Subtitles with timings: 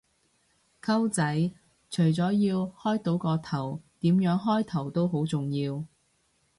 [0.81, 1.51] 溝仔，
[1.91, 5.85] 除咗要開到個頭，點樣開頭都好重要